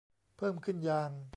[0.37, 1.11] เพิ่มขึ้นอย่าง